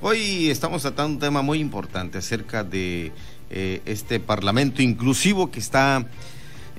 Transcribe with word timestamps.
Hoy 0.00 0.48
estamos 0.48 0.80
tratando 0.82 1.14
un 1.14 1.18
tema 1.18 1.42
muy 1.42 1.58
importante 1.58 2.18
acerca 2.18 2.64
de 2.64 3.12
eh, 3.50 3.82
este 3.84 4.18
Parlamento 4.18 4.80
inclusivo 4.80 5.50
que 5.50 5.60
está 5.60 6.06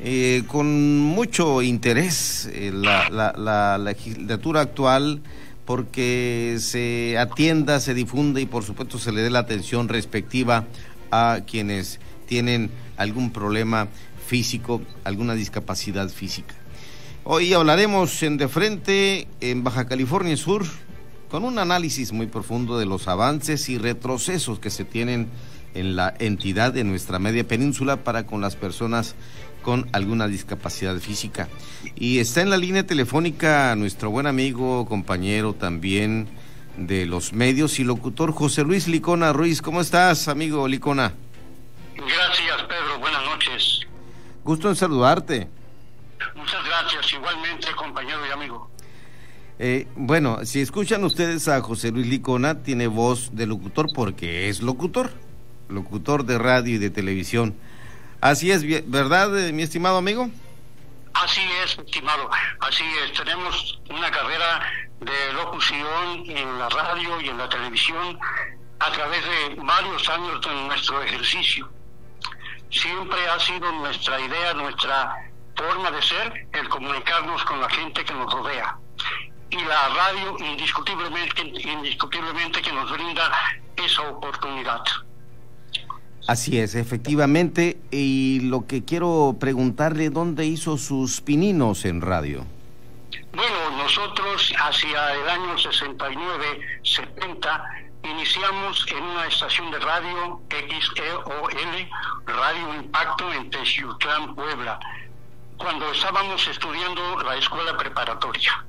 eh, 0.02 0.44
con 0.48 1.00
mucho 1.00 1.62
interés 1.62 2.50
en 2.52 2.82
la, 2.82 3.10
la, 3.38 3.78
legislatura 3.78 4.62
actual 4.62 5.22
porque 5.66 6.58
se 6.60 7.18
atienda, 7.20 7.80
se 7.80 7.94
difunda 7.94 8.40
y 8.42 8.48
por 8.48 8.64
supuesto 8.64 8.98
se 8.98 9.12
le 9.12 9.22
dé 9.22 9.30
la 9.30 9.40
atención 9.40 9.88
respectiva 9.88 10.66
a 11.12 11.42
quienes 11.46 12.00
tienen 12.26 12.72
algún 12.98 13.32
problema 13.32 13.88
físico, 14.26 14.82
alguna 15.04 15.36
discapacidad 15.36 16.10
física. 16.10 16.56
Hoy 17.24 17.54
hablaremos 17.54 18.24
en 18.24 18.38
De 18.38 18.48
Frente 18.48 19.28
en 19.42 19.64
Baja 19.64 19.86
California 19.86 20.36
Sur 20.38 20.66
con 21.30 21.44
un 21.44 21.60
análisis 21.60 22.12
muy 22.12 22.28
profundo 22.28 22.78
de 22.78 22.86
los 22.86 23.08
avances 23.08 23.70
y 23.70 23.78
retrocesos 23.78 24.60
que 24.60 24.70
se 24.70 24.86
tienen 24.86 25.30
en 25.74 25.96
la 25.96 26.14
entidad 26.20 26.74
de 26.74 26.84
nuestra 26.84 27.20
media 27.20 27.48
península 27.48 28.04
para 28.04 28.26
con 28.26 28.42
las 28.42 28.56
personas 28.56 29.16
con 29.62 29.90
alguna 29.92 30.28
discapacidad 30.28 30.98
física. 30.98 31.50
Y 31.96 32.20
está 32.20 32.42
en 32.42 32.50
la 32.50 32.58
línea 32.58 32.86
telefónica 32.86 33.76
nuestro 33.76 34.10
buen 34.10 34.26
amigo, 34.26 34.86
compañero 34.86 35.54
también 35.54 36.30
de 36.78 37.06
los 37.06 37.34
medios 37.34 37.80
y 37.80 37.84
locutor 37.84 38.32
José 38.32 38.64
Luis 38.64 38.88
Licona 38.88 39.34
Ruiz. 39.34 39.62
¿Cómo 39.62 39.82
estás, 39.82 40.28
amigo 40.28 40.68
Licona? 40.68 41.14
Gracias, 41.96 42.64
Pedro. 42.64 43.00
Buenas 43.00 43.26
noches. 43.26 43.82
Gusto 44.44 44.70
en 44.70 44.76
saludarte. 44.76 45.50
Muchas 46.36 46.64
gracias, 46.66 47.14
igualmente, 47.14 47.68
compañero 47.76 48.26
y 48.26 48.32
amigo. 48.32 48.67
Eh, 49.60 49.88
bueno, 49.96 50.46
si 50.46 50.62
escuchan 50.62 51.04
ustedes 51.04 51.48
a 51.48 51.62
José 51.62 51.92
Luis 51.92 52.06
Licona, 52.06 52.62
tiene 52.62 52.86
voz 52.86 53.36
de 53.36 53.48
locutor 53.48 53.88
porque 53.94 54.50
es 54.50 54.62
locutor, 54.62 55.12
locutor 55.68 56.26
de 56.26 56.38
radio 56.38 56.76
y 56.76 56.78
de 56.78 56.92
televisión. 56.92 57.56
Así 58.22 58.52
es, 58.52 58.64
¿verdad, 58.90 59.36
eh, 59.38 59.54
mi 59.54 59.64
estimado 59.64 59.98
amigo? 59.98 60.30
Así 61.14 61.42
es, 61.64 61.76
estimado. 61.80 62.30
Así 62.60 62.84
es. 63.04 63.14
Tenemos 63.14 63.82
una 63.90 64.12
carrera 64.12 64.62
de 65.00 65.34
locución 65.34 66.24
en 66.28 66.60
la 66.60 66.70
radio 66.70 67.20
y 67.22 67.30
en 67.30 67.38
la 67.40 67.50
televisión 67.50 68.20
a 68.80 68.92
través 68.92 69.24
de 69.24 69.56
varios 69.56 70.08
años 70.10 70.40
de 70.42 70.54
nuestro 70.68 71.02
ejercicio. 71.02 71.68
Siempre 72.70 73.18
ha 73.28 73.40
sido 73.40 73.72
nuestra 73.72 74.20
idea, 74.20 74.54
nuestra 74.54 75.16
forma 75.56 75.90
de 75.90 76.02
ser, 76.04 76.48
el 76.54 76.70
comunicarnos 76.70 77.44
con 77.46 77.60
la 77.60 77.70
gente 77.70 78.06
que 78.06 78.14
nos 78.14 78.32
rodea 78.32 78.78
y 79.50 79.58
la 79.58 79.90
radio 79.90 80.38
indiscutiblemente, 80.40 81.42
indiscutiblemente 81.42 82.62
que 82.62 82.72
nos 82.72 82.92
brinda 82.92 83.32
esa 83.76 84.02
oportunidad. 84.10 84.82
Así 86.28 86.60
es, 86.60 86.76
efectivamente. 86.76 87.80
Y 87.90 88.42
lo 88.42 88.68
que 88.68 88.84
quiero 88.84 89.38
preguntarle, 89.40 90.10
¿dónde 90.10 90.46
hizo 90.46 90.78
sus 90.78 91.22
pininos 91.22 91.86
en 91.86 92.02
radio? 92.02 92.46
Bueno, 93.34 93.78
nosotros 93.78 94.54
hacia 94.58 95.14
el 95.14 95.30
año 95.30 95.58
69, 95.58 96.60
70, 96.84 97.66
iniciamos 98.04 98.86
en 98.92 99.04
una 99.04 99.28
estación 99.28 99.72
de 99.72 99.80
radio 99.80 100.42
XEOL, 100.50 101.90
Radio 102.26 102.76
Impacto 102.76 103.32
en 103.32 103.50
Teciutlán, 103.50 104.36
Puebla, 104.36 104.80
cuando 105.58 105.90
estábamos 105.92 106.46
estudiando 106.48 107.24
la 107.24 107.38
escuela 107.38 107.78
preparatoria. 107.78 108.66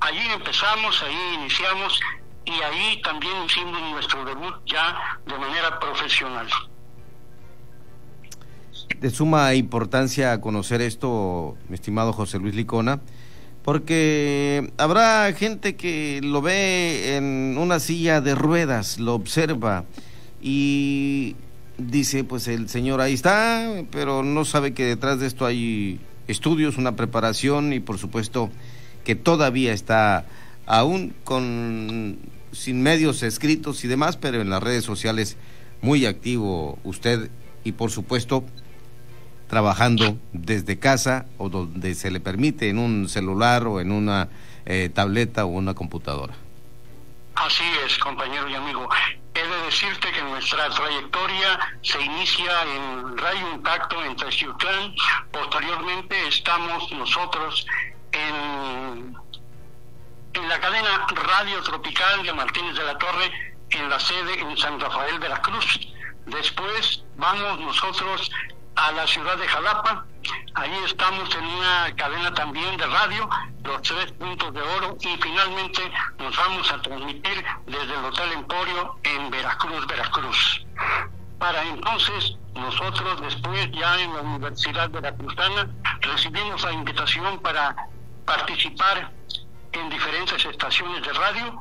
Allí 0.00 0.20
empezamos, 0.34 1.02
ahí 1.02 1.34
iniciamos 1.40 2.00
y 2.44 2.52
ahí 2.62 3.00
también 3.02 3.32
hicimos 3.46 3.80
nuestro 3.92 4.24
debut 4.24 4.54
ya 4.66 5.18
de 5.26 5.38
manera 5.38 5.78
profesional. 5.78 6.48
De 8.98 9.10
suma 9.10 9.54
importancia 9.54 10.40
conocer 10.40 10.80
esto, 10.80 11.56
mi 11.68 11.74
estimado 11.74 12.12
José 12.12 12.38
Luis 12.38 12.54
Licona, 12.54 13.00
porque 13.62 14.72
habrá 14.78 15.32
gente 15.32 15.76
que 15.76 16.20
lo 16.22 16.42
ve 16.42 17.16
en 17.16 17.56
una 17.58 17.78
silla 17.78 18.20
de 18.20 18.34
ruedas, 18.34 18.98
lo 18.98 19.14
observa 19.14 19.84
y 20.40 21.36
dice, 21.78 22.24
pues 22.24 22.48
el 22.48 22.68
señor 22.68 23.00
ahí 23.00 23.14
está, 23.14 23.84
pero 23.90 24.22
no 24.22 24.44
sabe 24.44 24.74
que 24.74 24.84
detrás 24.84 25.20
de 25.20 25.26
esto 25.26 25.46
hay 25.46 26.00
estudios, 26.26 26.78
una 26.78 26.96
preparación 26.96 27.72
y 27.72 27.80
por 27.80 27.98
supuesto 27.98 28.50
que 29.04 29.14
todavía 29.14 29.72
está 29.72 30.26
aún 30.66 31.14
con 31.24 32.18
sin 32.52 32.82
medios 32.82 33.22
escritos 33.22 33.84
y 33.84 33.88
demás, 33.88 34.16
pero 34.16 34.40
en 34.40 34.50
las 34.50 34.62
redes 34.62 34.84
sociales 34.84 35.36
muy 35.82 36.06
activo 36.06 36.78
usted 36.84 37.30
y 37.64 37.72
por 37.72 37.90
supuesto 37.90 38.44
trabajando 39.48 40.16
desde 40.32 40.78
casa 40.78 41.26
o 41.38 41.48
donde 41.48 41.94
se 41.94 42.10
le 42.10 42.20
permite 42.20 42.68
en 42.68 42.78
un 42.78 43.08
celular 43.08 43.66
o 43.66 43.80
en 43.80 43.90
una 43.90 44.28
eh, 44.64 44.90
tableta 44.94 45.44
o 45.44 45.48
una 45.48 45.74
computadora. 45.74 46.34
Así 47.34 47.64
es, 47.84 47.98
compañero 47.98 48.48
y 48.48 48.54
amigo. 48.54 48.88
He 49.34 49.42
de 49.42 49.64
decirte 49.66 50.12
que 50.12 50.22
nuestra 50.22 50.68
trayectoria 50.70 51.58
se 51.82 52.00
inicia 52.00 52.52
en 52.74 53.16
Radio 53.16 53.54
Impacto 53.54 54.04
en 54.04 54.14
Teciutlán. 54.16 54.94
Posteriormente 55.32 56.28
estamos 56.28 56.90
nosotros 56.92 57.66
en, 58.12 59.16
en 60.34 60.48
la 60.48 60.60
cadena 60.60 61.06
Radio 61.08 61.62
Tropical 61.62 62.22
de 62.22 62.32
Martínez 62.32 62.76
de 62.76 62.84
la 62.84 62.98
Torre 62.98 63.54
en 63.70 63.88
la 63.88 64.00
sede 64.00 64.40
en 64.40 64.56
San 64.56 64.80
Rafael, 64.80 65.20
de 65.20 65.28
la 65.28 65.40
Cruz 65.40 65.80
Después 66.26 67.02
vamos 67.16 67.58
nosotros 67.60 68.30
a 68.76 68.92
la 68.92 69.06
ciudad 69.06 69.36
de 69.36 69.48
Jalapa. 69.48 70.04
Ahí 70.54 70.72
estamos 70.84 71.34
en 71.34 71.44
una 71.44 71.94
cadena 71.96 72.32
también 72.34 72.76
de 72.76 72.86
radio, 72.86 73.28
los 73.64 73.82
tres 73.82 74.12
puntos 74.12 74.52
de 74.52 74.60
oro, 74.60 74.96
y 75.00 75.16
finalmente 75.20 75.90
nos 76.18 76.36
vamos 76.36 76.70
a 76.70 76.80
transmitir 76.82 77.44
desde 77.66 77.94
el 77.94 78.04
Hotel 78.04 78.32
Emporio 78.32 78.96
en 79.02 79.30
Veracruz, 79.30 79.86
Veracruz. 79.86 80.66
Para 81.38 81.62
entonces, 81.64 82.36
nosotros 82.54 83.20
después 83.22 83.70
ya 83.72 83.98
en 84.00 84.14
la 84.14 84.20
Universidad 84.20 84.90
de 84.90 85.00
la 85.00 85.14
Cruzana 85.14 85.68
recibimos 86.00 86.62
la 86.62 86.72
invitación 86.72 87.40
para 87.40 87.74
participar 88.24 89.12
en 89.72 89.90
diferentes 89.90 90.44
estaciones 90.44 91.02
de 91.02 91.12
radio 91.12 91.60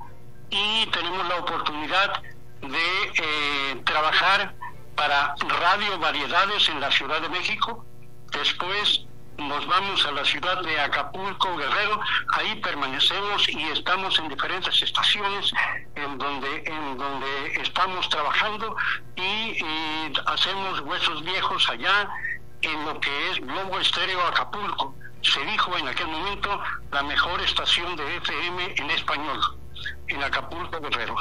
y 0.50 0.86
tenemos 0.88 1.28
la 1.28 1.36
oportunidad 1.38 2.22
de 2.62 3.14
eh, 3.16 3.82
trabajar 3.86 4.56
para 4.96 5.36
Radio 5.48 5.98
Variedades 6.00 6.68
en 6.70 6.80
la 6.80 6.92
Ciudad 6.92 7.22
de 7.22 7.30
México. 7.30 7.86
Después 8.32 9.06
nos 9.38 9.66
vamos 9.68 10.06
a 10.06 10.12
la 10.12 10.26
ciudad 10.26 10.62
de 10.62 10.80
Acapulco, 10.82 11.56
Guerrero, 11.56 12.02
ahí 12.34 12.56
permanecemos 12.58 13.48
y 13.48 13.64
estamos 13.70 14.20
en 14.20 14.28
diferentes 14.28 14.82
estaciones 14.82 15.54
en 15.96 16.18
donde, 16.18 16.64
en 16.66 16.98
donde 16.98 17.54
estamos 17.62 18.10
trabajando 18.10 18.76
y, 19.16 19.22
y 19.22 20.14
hacemos 20.26 20.82
huesos 20.82 21.24
viejos 21.24 21.70
allá 21.70 22.10
en 22.62 22.86
lo 22.86 23.00
que 23.00 23.32
es 23.32 23.40
Globo 23.40 23.80
Estéreo 23.80 24.22
Acapulco 24.28 24.94
se 25.22 25.40
dijo 25.52 25.78
en 25.78 25.88
aquel 25.88 26.08
momento 26.08 26.50
la 26.92 27.04
mejor 27.04 27.42
estación 27.42 27.96
de 27.96 28.18
FM 28.18 28.76
en 28.78 28.90
español, 28.92 29.40
en 30.08 30.24
Acapulco 30.24 30.80
Guerrero. 30.82 31.16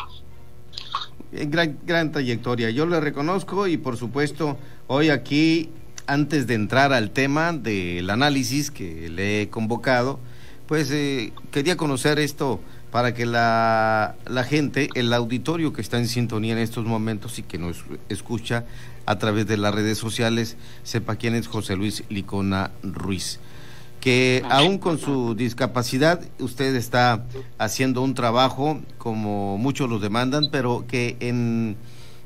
Gran, 1.30 1.78
gran 1.84 2.12
trayectoria, 2.12 2.70
yo 2.70 2.86
le 2.86 3.00
reconozco 3.00 3.66
y 3.66 3.76
por 3.76 3.96
supuesto 3.96 4.58
hoy 4.86 5.10
aquí, 5.10 5.70
antes 6.06 6.46
de 6.46 6.54
entrar 6.54 6.92
al 6.92 7.10
tema 7.10 7.52
del 7.52 8.08
análisis 8.08 8.70
que 8.70 9.10
le 9.10 9.42
he 9.42 9.50
convocado, 9.50 10.20
pues 10.66 10.90
eh, 10.90 11.32
quería 11.50 11.76
conocer 11.76 12.18
esto 12.18 12.60
para 12.90 13.12
que 13.12 13.26
la, 13.26 14.14
la 14.26 14.44
gente, 14.44 14.88
el 14.94 15.12
auditorio 15.12 15.74
que 15.74 15.82
está 15.82 15.98
en 15.98 16.08
sintonía 16.08 16.52
en 16.54 16.58
estos 16.58 16.86
momentos 16.86 17.38
y 17.38 17.42
que 17.42 17.58
nos 17.58 17.84
escucha 18.08 18.64
a 19.04 19.18
través 19.18 19.46
de 19.46 19.58
las 19.58 19.74
redes 19.74 19.98
sociales, 19.98 20.56
sepa 20.84 21.16
quién 21.16 21.34
es 21.34 21.48
José 21.48 21.76
Luis 21.76 22.04
Licona 22.08 22.70
Ruiz 22.82 23.40
que 24.00 24.42
aún 24.50 24.78
con 24.78 24.98
su 24.98 25.34
discapacidad 25.34 26.20
usted 26.38 26.74
está 26.76 27.24
haciendo 27.58 28.02
un 28.02 28.14
trabajo 28.14 28.80
como 28.96 29.58
muchos 29.58 29.88
lo 29.88 29.98
demandan, 29.98 30.50
pero 30.50 30.84
que 30.86 31.16
en 31.20 31.76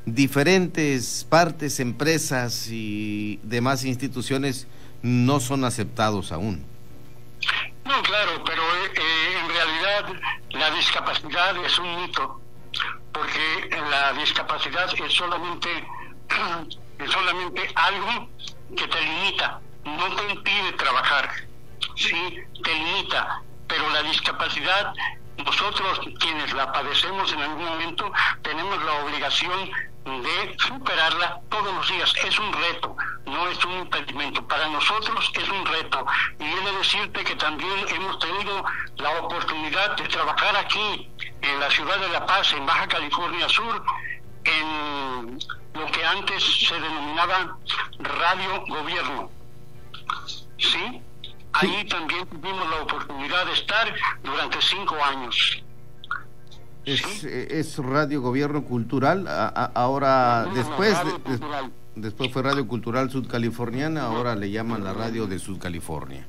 diferentes 0.04 1.26
partes, 1.28 1.80
empresas 1.80 2.68
y 2.68 3.40
demás 3.42 3.84
instituciones 3.84 4.66
no 5.02 5.40
son 5.40 5.64
aceptados 5.64 6.32
aún. 6.32 6.64
No, 7.84 8.02
claro, 8.02 8.42
pero 8.44 8.62
eh, 8.62 9.38
en 9.42 9.48
realidad 9.48 10.20
la 10.50 10.70
discapacidad 10.76 11.64
es 11.64 11.78
un 11.78 12.02
mito, 12.02 12.40
porque 13.12 13.70
la 13.90 14.12
discapacidad 14.12 14.88
es 14.94 15.12
solamente, 15.12 15.68
es 16.98 17.10
solamente 17.10 17.62
algo 17.74 18.28
que 18.76 18.86
te 18.86 19.00
limita, 19.00 19.60
no 19.84 20.16
te 20.16 20.32
impide 20.32 20.72
trabajar 20.78 21.51
sí 21.96 22.38
te 22.62 22.74
limita, 22.74 23.42
pero 23.66 23.88
la 23.90 24.02
discapacidad 24.02 24.92
nosotros 25.38 26.00
quienes 26.20 26.52
la 26.52 26.70
padecemos 26.72 27.32
en 27.32 27.40
algún 27.40 27.64
momento 27.64 28.12
tenemos 28.42 28.84
la 28.84 28.92
obligación 29.04 29.70
de 30.04 30.56
superarla 30.58 31.40
todos 31.48 31.72
los 31.74 31.88
días. 31.88 32.12
Es 32.24 32.38
un 32.38 32.52
reto, 32.52 32.96
no 33.26 33.48
es 33.48 33.64
un 33.64 33.72
impedimento. 33.80 34.46
Para 34.46 34.68
nosotros 34.68 35.30
es 35.34 35.48
un 35.48 35.64
reto. 35.64 36.04
Y 36.38 36.44
he 36.44 36.60
de 36.60 36.78
decirte 36.78 37.24
que 37.24 37.36
también 37.36 37.86
hemos 37.88 38.18
tenido 38.18 38.64
la 38.96 39.10
oportunidad 39.20 39.96
de 39.96 40.08
trabajar 40.08 40.56
aquí, 40.56 41.08
en 41.40 41.60
la 41.60 41.70
ciudad 41.70 41.98
de 41.98 42.08
La 42.08 42.26
Paz, 42.26 42.52
en 42.52 42.66
Baja 42.66 42.86
California 42.88 43.48
Sur, 43.48 43.82
en 44.44 45.38
lo 45.74 45.86
que 45.86 46.04
antes 46.04 46.42
se 46.68 46.74
denominaba 46.74 47.56
radio 47.98 48.64
gobierno. 48.68 49.30
¿Sí? 50.58 51.02
Ahí 51.54 51.86
también 51.88 52.26
tuvimos 52.26 52.68
la 52.70 52.82
oportunidad 52.82 53.46
de 53.46 53.52
estar 53.52 53.94
durante 54.22 54.58
cinco 54.60 54.96
años. 55.02 55.62
Es, 56.84 57.24
es 57.24 57.78
Radio 57.78 58.20
Gobierno 58.20 58.64
Cultural, 58.64 59.26
ahora 59.74 60.46
después, 60.52 60.98
después 61.94 62.32
fue 62.32 62.42
Radio 62.42 62.66
Cultural 62.66 63.08
Sudcaliforniana, 63.10 64.02
ahora 64.02 64.34
le 64.34 64.50
llaman 64.50 64.82
la 64.82 64.92
radio 64.92 65.26
de 65.26 65.38
Sudcalifornia. 65.38 66.26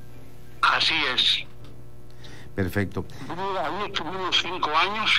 Así 0.61 0.93
es. 1.15 1.45
Perfecto. 2.55 3.05
Ahí 3.29 3.85
estuvimos 3.87 4.39
cinco 4.39 4.69
años 4.77 5.11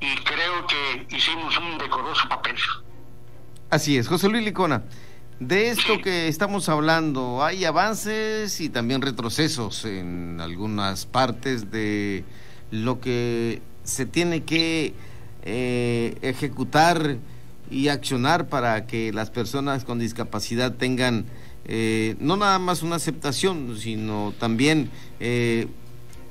y 0.00 0.14
creo 0.16 0.66
que 0.66 1.16
hicimos 1.16 1.56
un 1.56 1.78
decoroso 1.78 2.28
papel. 2.28 2.56
Así 3.70 3.96
es, 3.96 4.06
José 4.06 4.28
Luis 4.28 4.44
Licona. 4.44 4.82
De 5.40 5.68
esto 5.68 6.00
que 6.00 6.28
estamos 6.28 6.68
hablando, 6.68 7.42
hay 7.42 7.64
avances 7.64 8.60
y 8.60 8.68
también 8.68 9.02
retrocesos 9.02 9.84
en 9.84 10.40
algunas 10.40 11.06
partes 11.06 11.72
de 11.72 12.24
lo 12.70 13.00
que 13.00 13.60
se 13.82 14.06
tiene 14.06 14.44
que 14.44 14.94
eh, 15.42 16.16
ejecutar 16.22 17.18
y 17.68 17.88
accionar 17.88 18.48
para 18.48 18.86
que 18.86 19.12
las 19.12 19.30
personas 19.30 19.84
con 19.84 19.98
discapacidad 19.98 20.74
tengan 20.74 21.26
eh, 21.64 22.14
no 22.20 22.36
nada 22.36 22.58
más 22.58 22.82
una 22.82 22.96
aceptación, 22.96 23.76
sino 23.78 24.34
también 24.38 24.90
eh, 25.18 25.66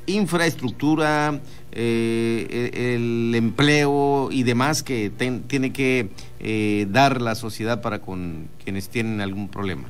infraestructura, 0.06 1.40
eh, 1.72 2.72
el 2.96 3.34
empleo 3.36 4.30
y 4.32 4.44
demás 4.44 4.84
que 4.84 5.10
tiene 5.10 5.74
que 5.74 6.10
eh, 6.40 6.86
dar 6.90 7.22
la 7.22 7.36
sociedad 7.36 7.82
para 7.82 8.00
con 8.00 8.50
quienes 8.64 8.90
tienen 8.90 9.22
algún 9.22 9.50
problema. 9.50 9.90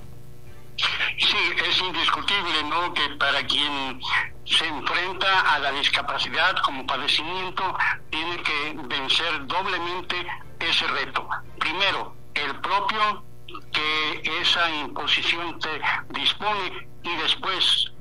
Sí, 0.77 1.37
es 1.69 1.81
indiscutible, 1.81 2.63
¿no? 2.69 2.93
Que 2.93 3.15
para 3.17 3.45
quien 3.45 3.99
se 4.45 4.65
enfrenta 4.65 5.53
a 5.53 5.59
la 5.59 5.71
discapacidad 5.71 6.55
como 6.63 6.85
padecimiento, 6.85 7.63
tiene 8.09 8.37
que 8.37 8.75
vencer 8.87 9.45
doblemente 9.47 10.15
ese 10.59 10.87
reto. 10.87 11.27
Primero, 11.59 12.15
el 12.33 12.59
propio 12.61 13.23
que 13.71 14.41
esa 14.41 14.69
imposición 14.81 15.59
te 15.59 15.81
dispone 16.19 16.87
y 17.03 17.15
después 17.17 17.92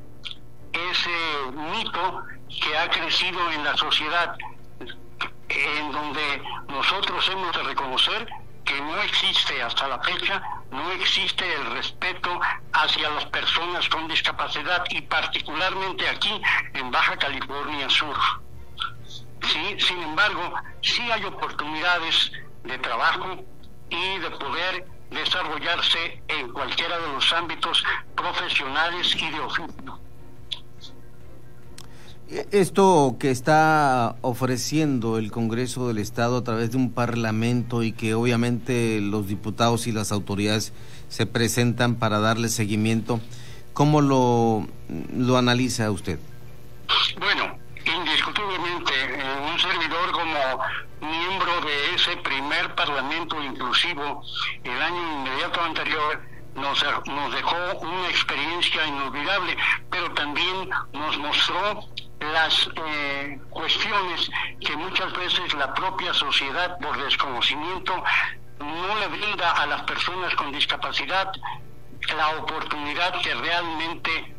ese 0.72 1.50
mito 1.52 2.22
que 2.48 2.76
ha 2.76 2.88
crecido 2.90 3.50
en 3.50 3.64
la 3.64 3.76
sociedad, 3.76 4.36
en 5.48 5.92
donde 5.92 6.42
nosotros 6.68 7.28
hemos 7.28 7.56
de 7.56 7.62
reconocer 7.62 8.28
que 8.64 8.80
no 8.80 9.00
existe 9.02 9.62
hasta 9.62 9.88
la 9.88 9.98
fecha, 10.00 10.42
no 10.70 10.90
existe 10.92 11.44
el 11.54 11.66
respeto 11.72 12.40
hacia 12.72 13.10
las 13.10 13.26
personas 13.26 13.88
con 13.88 14.08
discapacidad 14.08 14.84
y 14.90 15.02
particularmente 15.02 16.08
aquí 16.08 16.40
en 16.74 16.90
Baja 16.90 17.16
California 17.16 17.88
Sur. 17.90 18.16
Sí, 19.42 19.76
sin 19.78 20.02
embargo, 20.02 20.54
sí 20.80 21.02
hay 21.10 21.24
oportunidades 21.24 22.32
de 22.62 22.78
trabajo 22.78 23.44
y 23.90 24.18
de 24.18 24.30
poder 24.30 24.86
desarrollarse 25.10 26.22
en 26.28 26.52
cualquiera 26.52 26.98
de 26.98 27.08
los 27.08 27.32
ámbitos 27.32 27.84
profesionales 28.14 29.14
y 29.16 29.30
de 29.30 29.40
oficio. 29.40 30.01
Esto 32.50 33.16
que 33.20 33.30
está 33.30 34.16
ofreciendo 34.22 35.18
el 35.18 35.30
Congreso 35.30 35.88
del 35.88 35.98
Estado 35.98 36.38
a 36.38 36.44
través 36.44 36.70
de 36.70 36.78
un 36.78 36.90
parlamento 36.90 37.82
y 37.82 37.92
que 37.92 38.14
obviamente 38.14 39.00
los 39.02 39.28
diputados 39.28 39.86
y 39.86 39.92
las 39.92 40.12
autoridades 40.12 40.72
se 41.10 41.26
presentan 41.26 41.96
para 41.96 42.20
darle 42.20 42.48
seguimiento, 42.48 43.20
¿cómo 43.74 44.00
lo, 44.00 44.66
lo 45.14 45.36
analiza 45.36 45.90
usted? 45.90 46.18
Bueno, 47.20 47.58
indiscutiblemente, 47.84 48.92
eh, 48.94 49.52
un 49.52 49.58
servidor 49.60 50.12
como 50.12 51.10
miembro 51.10 51.60
de 51.66 51.94
ese 51.96 52.16
primer 52.16 52.74
parlamento 52.74 53.42
inclusivo 53.44 54.22
el 54.64 54.80
año 54.80 55.20
inmediato 55.20 55.60
anterior, 55.60 56.22
nos, 56.54 56.82
nos 57.06 57.34
dejó 57.34 57.78
una 57.80 58.08
experiencia 58.08 58.86
inolvidable, 58.86 59.54
pero 59.90 60.12
también 60.14 60.70
nos 60.94 61.18
mostró 61.18 61.88
las 62.22 62.68
eh, 62.76 63.40
cuestiones 63.50 64.30
que 64.60 64.76
muchas 64.76 65.12
veces 65.12 65.54
la 65.54 65.72
propia 65.74 66.14
sociedad 66.14 66.78
por 66.78 67.02
desconocimiento 67.02 68.02
no 68.58 68.98
le 69.00 69.08
brinda 69.08 69.50
a 69.52 69.66
las 69.66 69.82
personas 69.82 70.34
con 70.34 70.52
discapacidad 70.52 71.32
la 72.16 72.28
oportunidad 72.38 73.20
que 73.20 73.34
realmente 73.34 74.34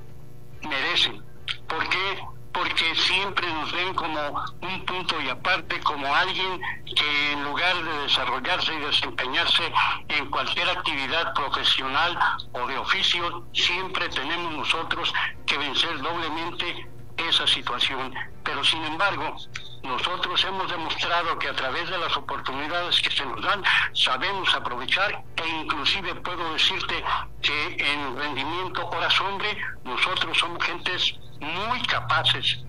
merecen. 0.61 1.23
¿Por 1.67 1.87
qué? 1.89 2.23
Porque 2.53 2.95
siempre 2.95 3.51
nos 3.51 3.71
ven 3.71 3.93
como 3.95 4.43
un 4.61 4.85
punto 4.85 5.19
y 5.21 5.29
aparte, 5.29 5.79
como 5.81 6.13
alguien 6.13 6.61
que 6.95 7.31
en 7.31 7.43
lugar 7.43 7.75
de 7.83 7.97
desarrollarse 8.03 8.75
y 8.75 8.79
desempeñarse 8.79 9.63
en 10.09 10.29
cualquier 10.29 10.69
actividad 10.69 11.33
profesional 11.33 12.17
o 12.51 12.67
de 12.67 12.77
oficio, 12.77 13.47
siempre 13.53 14.07
tenemos 14.09 14.53
nosotros 14.53 15.11
que 15.47 15.57
vencer 15.57 15.99
doblemente 16.01 16.92
esa 17.17 17.47
situación. 17.47 18.13
Pero 18.43 18.63
sin 18.63 18.83
embargo, 18.83 19.35
nosotros 19.83 20.43
hemos 20.45 20.69
demostrado 20.69 21.37
que 21.39 21.49
a 21.49 21.55
través 21.55 21.89
de 21.89 21.97
las 21.97 22.15
oportunidades 22.17 23.01
que 23.01 23.11
se 23.11 23.25
nos 23.25 23.41
dan, 23.41 23.63
sabemos 23.93 24.53
aprovechar 24.53 25.23
e 25.35 25.47
inclusive 25.61 26.15
puedo 26.15 26.53
decirte 26.53 27.03
que 27.41 27.77
en 27.79 28.17
rendimiento 28.17 28.87
horas 28.87 29.19
hombre, 29.21 29.57
nosotros 29.83 30.37
somos 30.37 30.63
gentes 30.63 31.15
muy 31.39 31.81
capaces. 31.83 32.59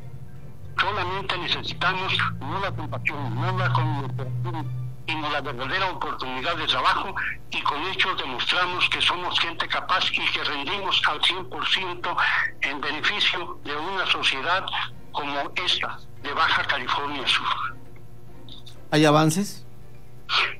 Solamente 0.78 1.38
necesitamos 1.38 2.12
no 2.40 2.60
la 2.60 2.72
compasión, 2.72 3.34
no 3.34 3.58
la 3.58 3.72
comunicación 3.72 4.83
sino 5.06 5.30
la 5.30 5.40
verdadera 5.40 5.90
oportunidad 5.90 6.56
de 6.56 6.66
trabajo 6.66 7.14
y 7.50 7.60
con 7.62 7.82
ello 7.84 8.14
demostramos 8.14 8.88
que 8.88 9.00
somos 9.00 9.38
gente 9.38 9.68
capaz 9.68 10.04
y 10.12 10.24
que 10.32 10.44
rendimos 10.44 11.02
al 11.06 11.20
100% 11.20 12.16
en 12.62 12.80
beneficio 12.80 13.60
de 13.64 13.76
una 13.76 14.06
sociedad 14.06 14.64
como 15.12 15.52
esta 15.56 15.98
de 16.22 16.32
Baja 16.32 16.64
California 16.64 17.26
Sur. 17.26 17.46
¿Hay 18.90 19.04
avances? 19.04 19.66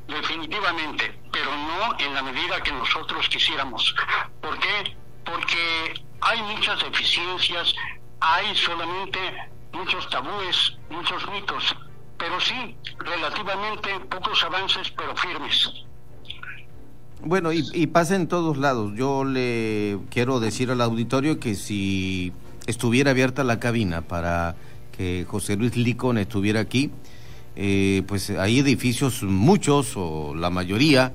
Definitivamente, 0.07 1.19
pero 1.33 1.51
no 1.51 1.99
en 1.99 2.15
la 2.15 2.23
medida 2.23 2.63
que 2.63 2.73
nosotros 2.73 3.29
quisiéramos. 3.29 3.95
¿Por 4.43 4.59
qué? 4.59 4.97
Porque 5.25 5.95
hay 6.21 6.43
muchas 6.43 6.81
deficiencias, 6.81 7.75
hay 8.21 8.55
solamente 8.55 9.19
muchos 9.73 10.09
tabúes, 10.11 10.77
muchos 10.91 11.29
mitos 11.31 11.75
pero 12.25 12.41
sí, 12.41 12.75
relativamente 12.99 13.91
pocos 14.09 14.43
avances, 14.45 14.91
pero 14.97 15.15
firmes. 15.15 15.71
Bueno, 17.23 17.53
y, 17.53 17.87
pasa 17.89 18.17
en 18.17 18.29
todos 18.29 18.57
lados. 18.57 18.93
Yo 18.97 19.25
le 19.25 19.99
quiero 20.11 20.41
decir 20.41 20.71
al 20.71 20.81
auditorio 20.81 21.39
que 21.39 21.55
si 21.55 22.33
estuviera 22.67 23.11
abierta 23.11 23.45
la 23.45 23.61
cabina 23.61 24.01
para 24.01 24.57
que 24.97 25.27
José 25.29 25.57
Luis 25.57 25.77
Licón 25.77 26.17
estuviera 26.17 26.61
aquí, 26.61 26.91
eh, 27.57 28.03
pues 28.07 28.31
hay 28.31 28.59
edificios, 28.59 29.23
muchos 29.23 29.93
o 29.97 30.35
la 30.35 30.49
mayoría, 30.49 31.13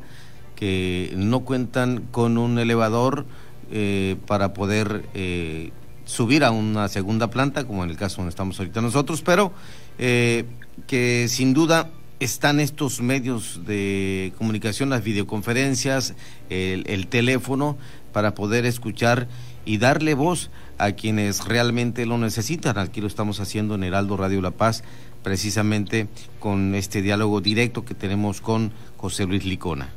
que 0.55 1.11
no 1.15 1.39
cuentan 1.39 2.03
con 2.11 2.37
un 2.37 2.59
elevador 2.59 3.25
eh, 3.71 4.15
para 4.27 4.53
poder 4.53 5.05
eh, 5.15 5.71
subir 6.09 6.43
a 6.43 6.51
una 6.51 6.87
segunda 6.87 7.29
planta, 7.29 7.65
como 7.65 7.83
en 7.83 7.91
el 7.91 7.97
caso 7.97 8.17
donde 8.17 8.29
estamos 8.29 8.57
ahorita 8.59 8.81
nosotros, 8.81 9.21
pero 9.21 9.53
que 9.97 11.27
sin 11.29 11.53
duda 11.53 11.89
están 12.19 12.59
estos 12.59 13.01
medios 13.01 13.61
de 13.65 14.33
comunicación, 14.37 14.89
las 14.89 15.03
videoconferencias, 15.03 16.15
el, 16.49 17.07
teléfono, 17.07 17.77
para 18.11 18.33
poder 18.33 18.65
escuchar 18.65 19.27
y 19.65 19.77
darle 19.77 20.15
voz 20.15 20.49
a 20.77 20.93
quienes 20.93 21.45
realmente 21.45 22.05
lo 22.05 22.17
necesitan. 22.17 22.77
Aquí 22.77 23.01
lo 23.01 23.07
estamos 23.07 23.39
haciendo 23.39 23.75
en 23.75 23.83
Heraldo 23.83 24.17
Radio 24.17 24.41
La 24.41 24.51
Paz, 24.51 24.83
precisamente 25.23 26.07
con 26.39 26.75
este 26.75 27.01
diálogo 27.01 27.39
directo 27.39 27.85
que 27.85 27.93
tenemos 27.93 28.41
con 28.41 28.71
José 28.97 29.25
Luis 29.25 29.45
Licona. 29.45 29.89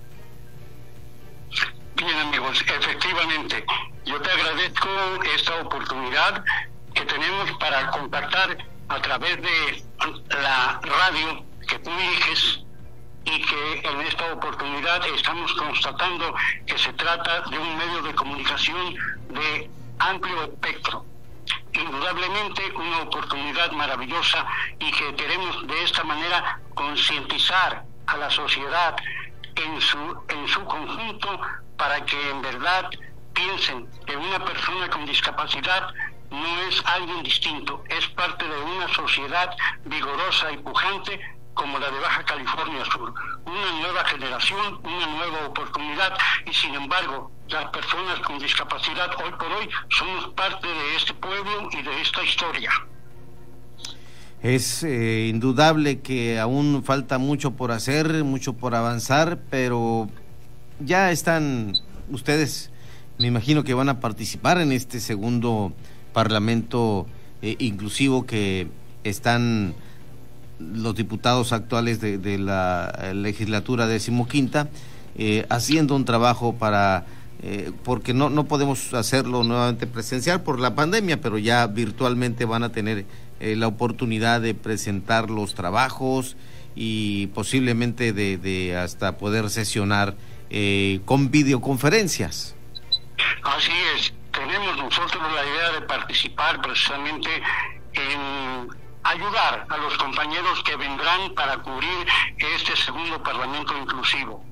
Te 4.23 4.31
agradezco 4.31 4.88
esta 5.35 5.57
oportunidad 5.57 6.45
que 6.95 7.05
tenemos 7.05 7.50
para 7.59 7.91
contactar 7.91 8.57
a 8.88 9.02
través 9.02 9.43
de 9.43 9.85
la 10.31 10.81
radio 10.83 11.45
que 11.67 11.79
tú 11.81 11.91
diriges 11.91 12.61
y 13.25 13.43
que 13.43 13.88
en 13.88 14.00
esta 14.02 14.33
oportunidad 14.33 15.05
estamos 15.09 15.52
constatando 15.55 16.35
que 16.67 16.79
se 16.79 16.93
trata 16.93 17.41
de 17.50 17.59
un 17.59 17.76
medio 17.76 18.02
de 18.02 18.14
comunicación 18.14 18.95
de 19.31 19.71
amplio 19.99 20.45
espectro. 20.45 21.05
Indudablemente 21.73 22.71
una 22.75 22.99
oportunidad 23.02 23.73
maravillosa 23.73 24.47
y 24.79 24.91
que 24.93 25.14
queremos 25.17 25.67
de 25.67 25.83
esta 25.83 26.05
manera 26.05 26.61
concientizar 26.75 27.85
a 28.07 28.17
la 28.17 28.31
sociedad 28.31 28.97
en 29.57 29.81
su, 29.81 30.23
en 30.29 30.49
su 30.49 30.64
conjunto 30.64 31.41
para 31.76 32.05
que 32.05 32.31
en 32.31 32.43
verdad 32.43 32.88
piensen 33.33 33.89
que 34.07 34.17
una 34.17 34.45
persona 34.45 34.89
con 34.91 35.07
discapacidad 35.07 35.93
no 36.31 36.61
es 36.69 36.83
alguien 36.87 37.23
distinto, 37.23 37.85
es 37.89 38.07
parte 38.09 38.47
de 38.47 38.61
una 38.61 38.89
sociedad 38.89 39.51
vigorosa 39.85 40.51
y 40.53 40.57
pujante 40.59 41.21
como 41.55 41.79
la 41.79 41.91
de 41.91 41.99
Baja 42.01 42.25
California 42.25 42.85
Sur. 42.87 43.12
Una 43.45 43.81
nueva 43.81 44.05
generación, 44.05 44.81
una 44.83 45.07
nueva 45.07 45.47
oportunidad 45.47 46.17
y 46.47 46.53
sin 46.53 46.75
embargo 46.75 47.31
las 47.49 47.67
personas 47.67 48.19
con 48.21 48.39
discapacidad 48.39 49.11
hoy 49.23 49.31
por 49.33 49.53
hoy 49.53 49.69
somos 49.91 50.33
parte 50.35 50.67
de 50.67 50.97
este 50.97 51.12
pueblo 51.15 51.69
y 51.71 51.83
de 51.83 52.01
esta 52.01 52.23
historia. 52.25 52.71
Es 54.43 54.83
eh, 54.83 55.29
indudable 55.29 56.01
que 56.01 56.41
aún 56.41 56.83
falta 56.85 57.19
mucho 57.19 57.53
por 57.53 57.71
hacer, 57.71 58.25
mucho 58.25 58.55
por 58.55 58.75
avanzar, 58.75 59.39
pero 59.51 60.09
ya 60.81 61.12
están 61.12 61.75
ustedes, 62.11 62.72
me 63.23 63.29
imagino 63.29 63.62
que 63.62 63.73
van 63.73 63.88
a 63.88 64.00
participar 64.00 64.61
en 64.61 64.73
este 64.73 64.99
segundo 64.99 65.73
Parlamento 66.12 67.07
eh, 67.41 67.55
inclusivo 67.61 68.26
que 68.26 68.67
están 69.05 69.75
los 70.59 70.97
diputados 70.97 71.52
actuales 71.52 72.00
de, 72.00 72.38
la 72.38 72.93
eh, 73.00 73.14
legislatura 73.14 73.87
decimoquinta 73.87 74.69
eh, 75.17 75.47
haciendo 75.50 75.95
un 75.95 76.05
trabajo 76.05 76.55
para 76.55 77.07
eh, 77.45 77.71
porque 77.85 78.12
no, 78.12 78.29
no 78.29 78.45
podemos 78.45 78.93
hacerlo 78.93 79.45
nuevamente 79.45 79.87
presencial 79.87 80.43
por 80.43 80.59
la 80.59 80.75
pandemia, 80.75 81.21
pero 81.21 81.38
ya 81.38 81.67
virtualmente 81.69 82.45
van 82.45 82.64
a 82.64 82.73
tener 82.73 83.05
la 83.41 83.67
oportunidad 83.67 84.41
de 84.41 84.55
presentar 84.55 85.29
los 85.31 85.55
trabajos 85.55 86.37
y 86.76 87.26
posiblemente 87.29 88.12
de, 88.12 88.38
de 88.38 88.76
hasta 88.76 89.17
poder 89.19 89.50
sesionar 89.50 90.14
con 91.05 91.33
videoconferencias. 91.33 92.55
Así 93.43 93.73
es, 93.97 94.12
tenemos 94.33 94.76
nosotros 94.76 95.23
la 95.33 95.45
idea 95.45 95.73
de 95.73 95.83
participar 95.83 96.61
precisamente 96.61 97.43
en 97.95 98.69
ayudar 99.05 99.67
a 99.69 99.76
los 99.79 99.97
compañeros 99.99 100.62
que 100.64 100.76
vendrán 100.76 101.35
para 101.35 101.59
cubrir 101.59 102.07
este 102.38 102.76
segundo 102.76 103.23
Parlamento 103.23 103.76
inclusivo. 103.76 104.45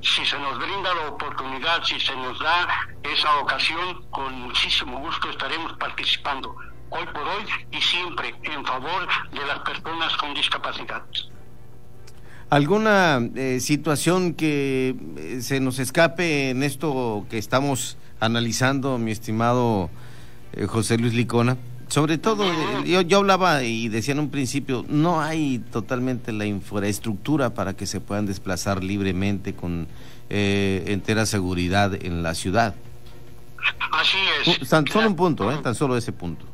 Si 0.00 0.24
se 0.24 0.38
nos 0.38 0.58
brinda 0.58 0.94
la 0.94 1.08
oportunidad, 1.08 1.82
si 1.84 1.98
se 2.00 2.14
nos 2.16 2.38
da 2.38 2.88
esa 3.02 3.36
ocasión, 3.38 4.04
con 4.10 4.32
muchísimo 4.42 4.98
gusto 5.00 5.30
estaremos 5.30 5.72
participando 5.74 6.54
hoy 6.90 7.04
por 7.12 7.22
hoy 7.22 7.44
y 7.70 7.80
siempre 7.80 8.34
en 8.42 8.64
favor 8.64 9.06
de 9.32 9.46
las 9.46 9.58
personas 9.60 10.16
con 10.16 10.34
discapacidad. 10.34 11.02
¿Alguna 12.50 13.20
eh, 13.36 13.60
situación 13.60 14.32
que 14.32 14.96
eh, 15.18 15.42
se 15.42 15.60
nos 15.60 15.78
escape 15.78 16.48
en 16.50 16.62
esto 16.62 17.26
que 17.28 17.36
estamos 17.36 17.98
analizando, 18.20 18.98
mi 18.98 19.10
estimado 19.10 19.90
eh, 20.52 20.66
José 20.66 20.98
Luis 20.98 21.14
Licona? 21.14 21.56
Sobre 21.88 22.18
todo, 22.18 22.44
yo, 22.84 23.00
yo 23.00 23.18
hablaba 23.18 23.62
y 23.62 23.88
decía 23.88 24.12
en 24.12 24.20
un 24.20 24.30
principio, 24.30 24.84
no 24.88 25.22
hay 25.22 25.58
totalmente 25.72 26.32
la 26.32 26.44
infraestructura 26.44 27.54
para 27.54 27.74
que 27.74 27.86
se 27.86 28.00
puedan 28.00 28.26
desplazar 28.26 28.84
libremente 28.84 29.54
con 29.54 29.88
eh, 30.28 30.84
entera 30.88 31.24
seguridad 31.24 31.94
en 31.94 32.22
la 32.22 32.34
ciudad. 32.34 32.74
Así 33.90 34.18
es. 34.44 34.68
Tan, 34.68 34.86
solo 34.86 35.08
un 35.08 35.16
punto, 35.16 35.50
¿eh? 35.50 35.56
tan 35.62 35.74
solo 35.74 35.96
ese 35.96 36.12
punto. 36.12 36.44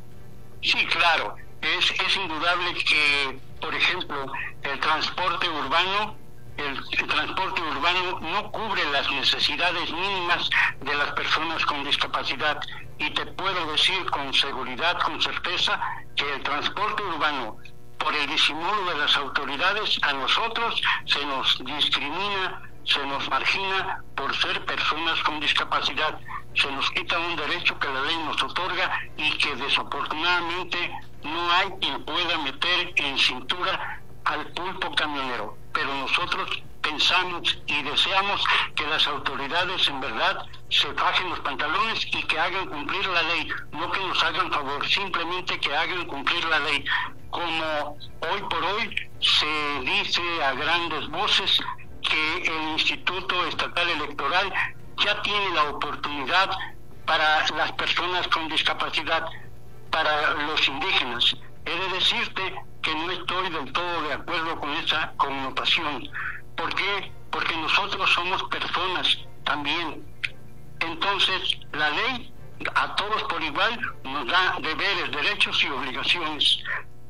Sí, 0.63 0.79
claro. 0.93 1.35
Es, 1.61 1.91
es 1.91 2.17
indudable 2.17 2.73
que, 2.75 3.39
por 3.61 3.75
ejemplo, 3.75 4.33
el 4.63 4.79
transporte 4.79 5.49
urbano 5.49 6.15
el, 6.57 7.07
transporte 7.09 7.63
urbano 7.63 8.21
no 8.21 8.51
cubre 8.51 8.85
las 8.93 9.11
necesidades 9.11 9.91
mínimas 9.91 10.49
de 10.81 10.95
las 10.95 11.13
personas 11.13 11.65
con 11.67 11.85
discapacidad 11.85 12.61
y 12.99 13.11
te 13.11 13.27
puedo 13.27 13.73
decir 13.73 14.05
con 14.11 14.33
seguridad, 14.33 14.99
con 15.03 15.21
certeza, 15.21 15.81
que 16.17 16.33
el 16.35 16.43
transporte 16.43 17.03
urbano, 17.03 17.57
por 17.99 18.15
el 18.15 18.27
disimulo 18.29 18.85
de 18.91 18.99
las 18.99 19.17
autoridades, 19.17 19.99
a 20.03 20.13
nosotros 20.13 20.81
se 21.07 21.25
nos 21.27 21.65
discrimina, 21.65 22.63
se 22.85 23.05
nos 23.07 23.29
margina 23.29 24.03
por 24.15 24.35
ser 24.37 24.65
personas 24.65 25.21
con 25.23 25.41
discapacidad. 25.41 26.19
Se 26.55 26.71
nos 26.71 26.89
quita 26.91 27.19
un 27.19 27.37
derecho 27.37 27.79
que 27.79 27.89
la 27.89 28.03
ley 28.03 28.17
nos 28.19 28.43
otorga 28.43 29.01
y 29.17 29.31
que 29.39 29.57
desafortunadamente 29.57 30.93
no 31.23 31.53
hay 31.53 31.71
quien 31.81 32.05
pueda 32.05 32.39
meter 32.39 32.93
en 32.97 33.19
cintura 33.19 34.01
al 34.25 34.47
pulpo 34.53 34.95
camionero. 34.95 35.64
Pero 35.75 35.93
nosotros 35.93 36.63
pensamos 36.81 37.59
y 37.67 37.83
deseamos 37.83 38.45
que 38.75 38.87
las 38.87 39.07
autoridades 39.07 39.89
en 39.89 40.01
verdad 40.01 40.47
se 40.71 40.93
fajen 40.95 41.31
los 41.31 41.41
pantalones 41.41 42.07
y 42.07 42.23
que 42.23 42.39
hagan 42.39 42.69
cumplir 42.69 43.07
la 43.07 43.23
ley, 43.23 43.49
no 43.73 43.91
que 43.91 44.01
nos 44.01 44.23
hagan 44.23 44.53
favor, 44.53 44.87
simplemente 44.89 45.59
que 45.61 45.75
hagan 45.75 46.07
cumplir 46.07 46.45
la 46.45 46.61
ley. 46.61 46.85
Como 47.31 47.99
hoy 48.21 48.41
por 48.49 48.65
hoy 48.65 49.11
se 49.21 49.81
dice 49.81 50.23
a 50.45 50.53
grandes 50.53 51.09
voces 51.09 51.61
que 52.03 52.43
el 52.45 52.69
Instituto 52.73 53.47
Estatal 53.47 53.89
Electoral 53.89 54.53
ya 55.05 55.21
tiene 55.23 55.51
la 55.51 55.65
oportunidad 55.65 56.51
para 57.07 57.47
las 57.57 57.73
personas 57.73 58.29
con 58.29 58.49
discapacidad, 58.49 59.27
para 59.91 60.35
los 60.35 60.69
indígenas. 60.69 61.37
He 61.67 61.71
de 61.71 61.89
decirte 61.95 62.55
que 62.85 62.95
no 62.95 63.11
estoy 63.11 63.51
del 63.51 63.73
todo 63.73 64.03
de 64.03 64.13
acuerdo 64.13 64.61
con 64.61 64.71
esa 64.75 65.13
connotación. 65.17 66.09
¿Por 66.57 66.73
qué? 66.75 67.13
Porque 67.31 67.57
nosotros 67.57 68.09
somos 68.11 68.43
personas 68.45 69.19
también. 69.45 70.05
Entonces, 70.81 71.59
la 71.73 71.91
ley 71.91 72.33
a 72.75 72.95
todos 72.95 73.23
por 73.25 73.43
igual 73.43 73.81
nos 74.05 74.27
da 74.29 74.57
deberes, 74.61 75.11
derechos 75.11 75.65
y 75.65 75.69
obligaciones. 75.69 76.59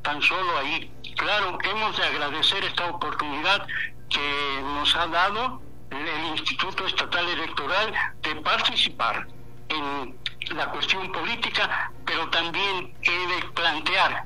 Tan 0.01 0.21
solo 0.21 0.57
ahí. 0.57 0.91
Claro, 1.17 1.57
hemos 1.63 1.97
de 1.97 2.03
agradecer 2.05 2.63
esta 2.63 2.87
oportunidad 2.87 3.67
que 4.09 4.61
nos 4.61 4.95
ha 4.95 5.07
dado 5.07 5.61
el 5.91 6.25
Instituto 6.37 6.85
Estatal 6.85 7.27
Electoral 7.27 7.93
de 8.21 8.35
participar 8.37 9.27
en 9.69 10.15
la 10.55 10.69
cuestión 10.71 11.11
política, 11.11 11.91
pero 12.05 12.29
también 12.29 12.93
he 13.01 13.27
de 13.35 13.49
plantear 13.53 14.25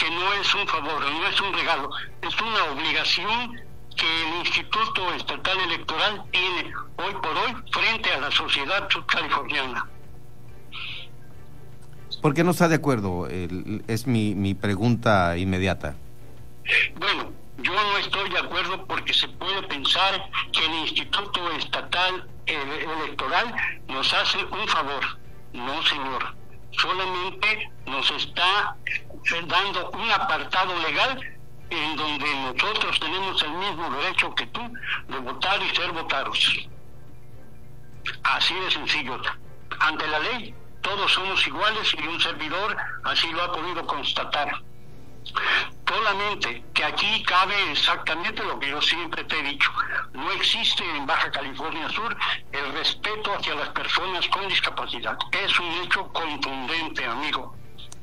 que 0.00 0.10
no 0.10 0.32
es 0.32 0.54
un 0.54 0.66
favor, 0.66 1.00
no 1.02 1.26
es 1.26 1.40
un 1.40 1.52
regalo, 1.52 1.90
es 2.22 2.40
una 2.40 2.64
obligación 2.72 3.60
que 3.94 4.22
el 4.22 4.46
Instituto 4.46 5.12
Estatal 5.14 5.60
Electoral 5.60 6.22
tiene 6.30 6.72
hoy 6.96 7.12
por 7.20 7.36
hoy 7.36 7.54
frente 7.70 8.10
a 8.10 8.20
la 8.20 8.30
sociedad 8.30 8.88
subcaliforniana. 8.88 9.86
¿Por 12.22 12.32
qué 12.32 12.44
no 12.44 12.52
está 12.52 12.68
de 12.68 12.76
acuerdo? 12.76 13.28
es 13.28 14.06
mi, 14.06 14.34
mi 14.34 14.54
pregunta 14.54 15.36
inmediata. 15.36 15.96
Bueno, 16.98 17.32
yo 17.58 17.72
no 17.72 17.98
estoy 17.98 18.30
de 18.30 18.38
acuerdo 18.38 18.86
porque 18.86 19.12
se 19.12 19.28
puede 19.28 19.62
pensar 19.64 20.30
que 20.52 20.64
el 20.64 20.72
Instituto 20.88 21.50
Estatal 21.58 22.26
Electoral 22.46 23.54
nos 23.88 24.12
hace 24.14 24.38
un 24.38 24.66
favor. 24.68 25.18
No, 25.52 25.82
señor. 25.82 26.34
Solamente 26.72 27.70
nos 27.86 28.10
está 28.12 28.76
dando 29.46 29.90
un 29.90 30.10
apartado 30.10 30.78
legal 30.80 31.20
en 31.70 31.96
donde 31.96 32.34
nosotros 32.34 32.98
tenemos 32.98 33.42
el 33.42 33.52
mismo 33.52 33.90
derecho 33.90 34.34
que 34.34 34.46
tú 34.46 34.60
de 35.08 35.18
votar 35.18 35.62
y 35.62 35.74
ser 35.74 35.92
votados. 35.92 36.68
Así 38.22 38.54
de 38.54 38.70
sencillo. 38.70 39.20
Ante 39.78 40.06
la 40.08 40.18
ley, 40.18 40.54
todos 40.80 41.12
somos 41.12 41.46
iguales 41.46 41.94
y 41.96 42.06
un 42.06 42.20
servidor 42.20 42.76
así 43.04 43.30
lo 43.30 43.42
ha 43.42 43.52
podido 43.52 43.86
constatar. 43.86 44.62
Solamente 45.86 46.64
que 46.72 46.84
aquí 46.84 47.22
cabe 47.24 47.72
exactamente 47.72 48.42
lo 48.44 48.58
que 48.58 48.70
yo 48.70 48.80
siempre 48.80 49.22
te 49.24 49.38
he 49.38 49.42
dicho. 49.42 49.70
No 50.12 50.30
existe 50.32 50.82
en 50.96 51.06
Baja 51.06 51.30
California 51.30 51.88
Sur 51.90 52.16
el 52.52 52.72
respeto 52.72 53.34
hacia 53.34 53.54
las 53.54 53.68
personas 53.70 54.26
con 54.28 54.48
discapacidad. 54.48 55.18
Es 55.32 55.58
un 55.58 55.70
hecho 55.82 56.08
contundente, 56.12 57.04
amigo. 57.04 57.59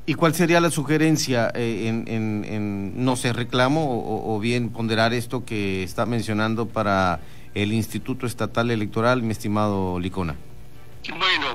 ¿Y 0.08 0.14
cuál 0.14 0.34
sería 0.34 0.58
la 0.58 0.70
sugerencia 0.70 1.52
eh, 1.54 1.86
en, 1.86 3.04
no 3.04 3.14
sé, 3.14 3.34
reclamo 3.34 3.84
o, 4.24 4.40
bien 4.40 4.70
ponderar 4.70 5.12
esto 5.12 5.44
que 5.44 5.82
está 5.82 6.06
mencionando 6.06 6.66
para 6.66 7.20
el 7.52 7.74
Instituto 7.74 8.26
Estatal 8.26 8.70
Electoral, 8.70 9.22
mi 9.22 9.32
estimado 9.32 10.00
Licona? 10.00 10.34
Bueno, 11.10 11.47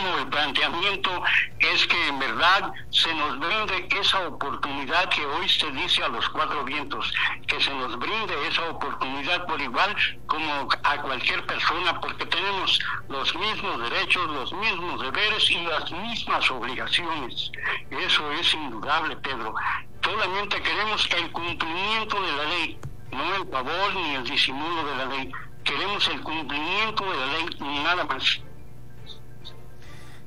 el 0.00 0.26
planteamiento 0.28 1.22
es 1.58 1.86
que 1.86 2.08
en 2.08 2.18
verdad 2.18 2.72
se 2.90 3.12
nos 3.14 3.38
brinde 3.38 3.88
esa 4.00 4.26
oportunidad 4.26 5.08
que 5.10 5.24
hoy 5.24 5.48
se 5.48 5.70
dice 5.72 6.02
a 6.02 6.08
los 6.08 6.26
cuatro 6.30 6.64
vientos, 6.64 7.12
que 7.46 7.60
se 7.60 7.74
nos 7.74 7.98
brinde 7.98 8.48
esa 8.48 8.70
oportunidad 8.70 9.46
por 9.46 9.60
igual 9.60 9.94
como 10.26 10.68
a 10.82 11.02
cualquier 11.02 11.44
persona, 11.44 12.00
porque 12.00 12.24
tenemos 12.24 12.80
los 13.08 13.34
mismos 13.34 13.90
derechos, 13.90 14.30
los 14.30 14.52
mismos 14.54 15.02
deberes 15.02 15.50
y 15.50 15.60
las 15.62 15.90
mismas 15.90 16.50
obligaciones. 16.50 17.52
Eso 17.90 18.32
es 18.32 18.54
indudable, 18.54 19.16
Pedro. 19.16 19.54
Solamente 20.02 20.62
queremos 20.62 21.08
el 21.18 21.30
cumplimiento 21.32 22.22
de 22.22 22.32
la 22.32 22.44
ley, 22.44 22.78
no 23.10 23.36
el 23.36 23.46
favor 23.50 23.94
ni 23.94 24.14
el 24.14 24.24
disimulo 24.24 24.84
de 24.84 24.96
la 24.96 25.04
ley. 25.04 25.32
Queremos 25.64 26.08
el 26.08 26.20
cumplimiento 26.22 27.04
de 27.04 27.16
la 27.18 27.26
ley, 27.26 27.46
nada 27.60 28.04
más. 28.04 28.41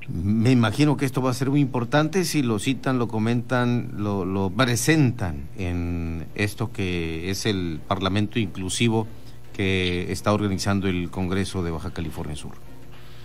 Me 0.08 0.52
imagino 0.52 0.98
que 0.98 1.06
esto 1.06 1.22
va 1.22 1.32
a 1.32 1.34
ser 1.34 1.50
muy 1.50 1.60
importante 1.60 2.26
si 2.26 2.44
lo 2.44 2.60
citan, 2.60 3.00
lo 3.00 3.08
comentan, 3.08 3.92
lo, 3.98 4.24
lo 4.24 4.52
presentan 4.52 5.50
en 5.58 6.28
esto 6.36 6.72
que 6.72 7.32
es 7.32 7.46
el 7.48 7.82
Parlamento 7.88 8.38
Inclusivo 8.38 9.08
que 9.54 10.12
está 10.12 10.34
organizando 10.34 10.88
el 10.88 11.10
Congreso 11.10 11.64
de 11.64 11.72
Baja 11.72 11.92
California 11.92 12.36
Sur. 12.36 12.54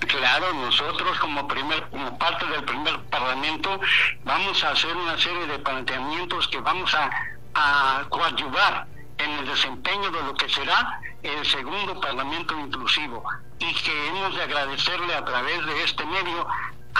Claro, 0.07 0.55
nosotros 0.55 1.19
como 1.19 1.47
primer 1.47 1.89
como 1.91 2.17
parte 2.19 2.47
del 2.47 2.65
primer 2.65 2.99
parlamento 3.11 3.79
vamos 4.25 4.65
a 4.65 4.71
hacer 4.71 4.97
una 4.97 5.19
serie 5.19 5.47
de 5.47 5.59
planteamientos 5.59 6.49
que 6.49 6.61
vamos 6.61 6.95
a, 6.95 7.11
a 7.55 8.07
coadyuvar 8.09 8.87
en 9.19 9.31
el 9.31 9.47
desempeño 9.47 10.11
de 10.11 10.23
lo 10.23 10.35
que 10.35 10.49
será 10.49 11.01
el 11.23 11.45
segundo 11.45 12.01
Parlamento 12.01 12.59
Inclusivo 12.59 13.23
y 13.59 13.75
que 13.75 14.09
hemos 14.09 14.35
de 14.35 14.43
agradecerle 14.43 15.15
a 15.15 15.25
través 15.25 15.67
de 15.67 15.85
este 15.85 16.07
medio 16.07 16.47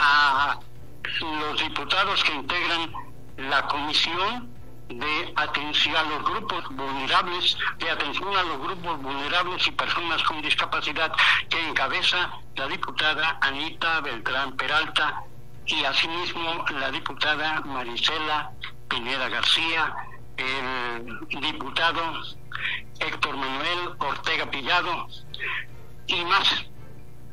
a 0.01 0.59
los 1.21 1.59
diputados 1.61 2.23
que 2.23 2.33
integran 2.33 2.91
la 3.37 3.67
comisión 3.67 4.49
de 4.89 5.33
atención 5.35 5.95
a 5.95 6.03
los 6.03 6.23
grupos 6.23 6.67
vulnerables, 6.75 7.57
de 7.77 7.89
atención 7.89 8.35
a 8.35 8.43
los 8.43 8.59
grupos 8.59 9.01
vulnerables 9.01 9.67
y 9.67 9.71
personas 9.71 10.21
con 10.23 10.41
discapacidad 10.41 11.11
que 11.49 11.69
encabeza 11.69 12.31
la 12.55 12.67
diputada 12.67 13.37
Anita 13.41 14.01
Beltrán 14.01 14.57
Peralta 14.57 15.23
y 15.65 15.85
asimismo 15.85 16.65
la 16.79 16.91
diputada 16.91 17.61
Marisela 17.61 18.51
Pineda 18.89 19.29
García, 19.29 19.95
el 20.37 21.41
diputado 21.41 22.01
Héctor 22.99 23.37
Manuel 23.37 23.95
Ortega 23.99 24.49
Pillado 24.49 25.07
y 26.07 26.25
más. 26.25 26.70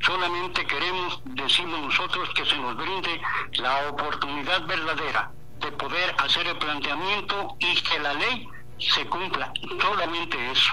Solamente 0.00 0.66
queremos, 0.66 1.20
decimos 1.24 1.80
nosotros, 1.80 2.30
que 2.34 2.44
se 2.44 2.56
nos 2.56 2.76
brinde 2.76 3.20
la 3.54 3.88
oportunidad 3.88 4.66
verdadera 4.66 5.30
de 5.60 5.72
poder 5.72 6.14
hacer 6.18 6.46
el 6.46 6.56
planteamiento 6.58 7.56
y 7.58 7.74
que 7.82 7.98
la 7.98 8.14
ley 8.14 8.48
se 8.78 9.06
cumpla. 9.06 9.52
Solamente 9.80 10.50
eso. 10.50 10.72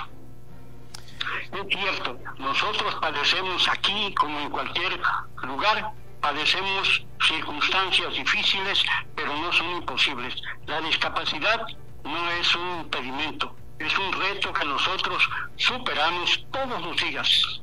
Es 1.52 1.78
cierto, 1.78 2.18
nosotros 2.38 2.96
padecemos 2.96 3.68
aquí, 3.68 4.14
como 4.16 4.40
en 4.40 4.50
cualquier 4.50 5.02
lugar, 5.44 5.92
padecemos 6.22 7.06
circunstancias 7.22 8.14
difíciles, 8.14 8.84
pero 9.16 9.36
no 9.36 9.52
son 9.52 9.70
imposibles. 9.78 10.36
La 10.68 10.82
discapacidad 10.82 11.66
no 12.04 12.32
es 12.32 12.56
un 12.56 12.82
impedimento, 12.82 13.56
es 13.80 13.98
un 13.98 14.14
reto 14.14 14.54
que 14.54 14.66
nosotros 14.66 15.28
superamos 15.58 16.46
todos 16.52 16.82
los 16.82 16.98
días. 16.98 17.62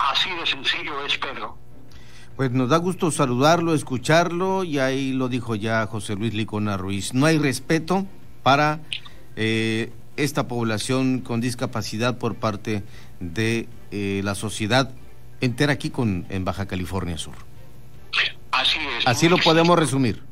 Así 0.00 0.30
de 0.30 0.46
sencillo 0.46 1.04
es, 1.04 1.18
Pedro. 1.18 1.56
Pues 2.36 2.50
nos 2.52 2.70
da 2.70 2.78
gusto 2.78 3.10
saludarlo, 3.10 3.74
escucharlo, 3.74 4.64
y 4.64 4.78
ahí 4.78 5.12
lo 5.12 5.28
dijo 5.28 5.54
ya 5.56 5.86
José 5.86 6.14
Luis 6.14 6.32
Licona 6.32 6.76
Ruiz. 6.78 7.12
No 7.12 7.26
hay 7.26 7.36
respeto 7.38 8.06
para 8.42 8.80
eh, 9.36 9.92
esta 10.16 10.48
población 10.48 11.20
con 11.20 11.40
discapacidad 11.40 12.16
por 12.16 12.36
parte 12.36 12.82
de 13.20 13.68
eh, 13.90 14.22
la 14.24 14.34
sociedad 14.34 14.90
entera 15.42 15.74
aquí 15.74 15.90
con, 15.90 16.24
en 16.30 16.44
Baja 16.44 16.66
California 16.66 17.18
Sur. 17.18 17.34
Así 18.52 18.78
es. 18.98 19.06
Así 19.06 19.28
lo 19.28 19.36
podemos 19.36 19.78
resumir. 19.78 20.29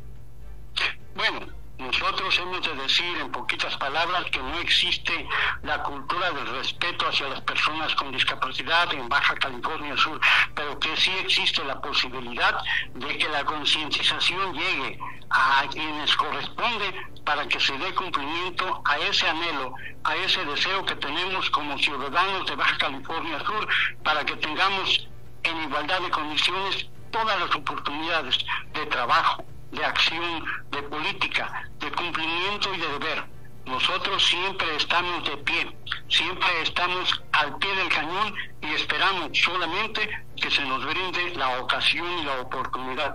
Decir 2.88 3.18
en 3.18 3.30
poquitas 3.30 3.76
palabras 3.76 4.24
que 4.32 4.40
no 4.40 4.58
existe 4.60 5.28
la 5.62 5.82
cultura 5.82 6.30
del 6.30 6.46
respeto 6.46 7.06
hacia 7.06 7.28
las 7.28 7.42
personas 7.42 7.94
con 7.96 8.10
discapacidad 8.10 8.92
en 8.94 9.08
Baja 9.10 9.34
California 9.34 9.94
Sur, 9.98 10.18
pero 10.54 10.78
que 10.78 10.96
sí 10.96 11.12
existe 11.20 11.62
la 11.64 11.78
posibilidad 11.82 12.58
de 12.94 13.18
que 13.18 13.28
la 13.28 13.44
concientización 13.44 14.54
llegue 14.54 14.98
a 15.28 15.66
quienes 15.70 16.16
corresponde 16.16 17.06
para 17.26 17.46
que 17.46 17.60
se 17.60 17.76
dé 17.76 17.94
cumplimiento 17.94 18.80
a 18.86 18.96
ese 19.00 19.28
anhelo, 19.28 19.74
a 20.04 20.16
ese 20.16 20.42
deseo 20.46 20.82
que 20.86 20.96
tenemos 20.96 21.50
como 21.50 21.76
ciudadanos 21.76 22.46
de 22.46 22.56
Baja 22.56 22.78
California 22.78 23.38
Sur, 23.44 23.68
para 24.02 24.24
que 24.24 24.34
tengamos 24.36 25.06
en 25.42 25.62
igualdad 25.64 26.00
de 26.00 26.10
condiciones 26.10 26.88
todas 27.10 27.38
las 27.38 27.54
oportunidades 27.54 28.38
de 28.72 28.86
trabajo, 28.86 29.44
de 29.72 29.84
acción, 29.84 30.44
de 30.70 30.82
política, 30.84 31.68
de 31.80 31.90
cumplimiento 31.92 32.74
y 32.74 32.78
de 32.78 32.88
deber. 32.88 33.24
Nosotros 33.66 34.26
siempre 34.26 34.66
estamos 34.76 35.24
de 35.24 35.36
pie, 35.38 35.66
siempre 36.08 36.48
estamos 36.62 37.22
al 37.32 37.58
pie 37.58 37.68
del 37.76 37.88
cañón 37.88 38.34
y 38.62 38.66
esperamos 38.74 39.30
solamente 39.32 40.00
que 40.36 40.50
se 40.50 40.64
nos 40.64 40.84
brinde 40.84 41.34
la 41.36 41.60
ocasión 41.60 42.06
y 42.20 42.24
la 42.24 42.40
oportunidad. 42.40 43.14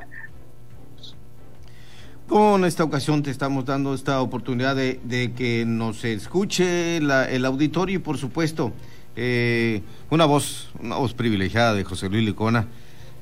Con 2.27 2.65
esta 2.65 2.83
ocasión 2.83 3.23
te 3.23 3.31
estamos 3.31 3.65
dando 3.65 3.93
esta 3.93 4.21
oportunidad 4.21 4.75
de, 4.75 5.33
que 5.35 5.65
nos 5.65 6.05
escuche 6.05 6.97
el 6.97 7.45
auditorio 7.45 7.95
y 7.95 7.99
por 7.99 8.17
supuesto 8.17 8.73
eh, 9.15 9.83
una 10.09 10.25
voz, 10.25 10.71
una 10.79 10.95
voz 10.95 11.13
privilegiada 11.13 11.73
de 11.73 11.83
José 11.83 12.09
Luis 12.09 12.25
Licona, 12.25 12.67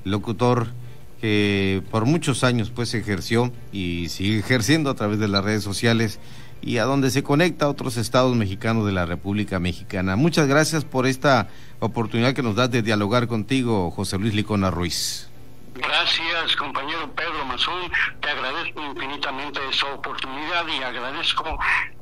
locutor 0.04 0.68
que 1.22 1.84
por 1.92 2.06
muchos 2.06 2.44
años 2.44 2.72
pues 2.72 2.94
ejerció 2.96 3.54
y 3.72 4.10
sigue 4.10 4.40
ejerciendo 4.40 4.90
a 4.90 4.96
través 4.96 5.20
de 5.20 5.28
las 5.28 5.44
redes 5.44 5.64
sociales 5.64 6.20
y 6.62 6.80
a 6.80 6.86
donde 6.86 7.12
se 7.12 7.22
conecta 7.22 7.66
a 7.66 7.70
otros 7.70 7.96
estados 7.98 8.36
mexicanos 8.36 8.86
de 8.88 8.92
la 8.92 9.06
República 9.06 9.60
Mexicana. 9.60 10.16
Muchas 10.16 10.48
gracias 10.48 10.84
por 10.84 11.06
esta 11.06 11.48
oportunidad 11.80 12.34
que 12.34 12.42
nos 12.42 12.56
das 12.56 12.72
de 12.72 12.82
dialogar 12.82 13.28
contigo, 13.28 13.92
José 13.92 14.18
Luis 14.18 14.34
Licona 14.34 14.72
Ruiz. 14.72 15.30
Gracias, 15.76 16.56
compañero 16.58 17.10
Pedro 17.16 17.46
Mazón. 17.46 17.92
Te 18.20 18.30
agradezco 18.30 18.84
infinitamente 18.84 19.60
esa 19.70 19.94
oportunidad 19.94 20.66
y 20.68 20.84
agradezco 20.84 21.58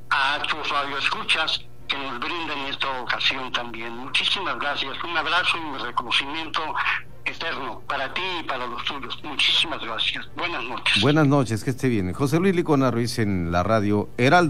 a 0.09 0.41
tus 0.47 0.69
radioescuchas 0.69 1.61
que 1.87 1.97
nos 1.97 2.19
brinden 2.19 2.59
esta 2.69 3.01
ocasión 3.01 3.51
también. 3.51 3.95
Muchísimas 3.97 4.57
gracias. 4.59 5.03
Un 5.03 5.17
abrazo 5.17 5.57
y 5.57 5.59
un 5.59 5.79
reconocimiento 5.79 6.61
eterno 7.29 7.81
para 7.87 8.13
ti 8.13 8.21
y 8.39 8.43
para 8.43 8.65
los 8.65 8.83
tuyos. 8.85 9.19
Muchísimas 9.23 9.81
gracias. 9.81 10.27
Buenas 10.35 10.63
noches. 10.63 11.01
Buenas 11.01 11.27
noches, 11.27 11.63
que 11.63 11.69
esté 11.71 11.87
bien. 11.89 12.11
José 12.13 12.39
Luis 12.39 12.55
Licona 12.55 12.91
Ruiz 12.91 13.19
en 13.19 13.51
la 13.51 13.63
radio 13.63 14.09
Heraldo. 14.17 14.47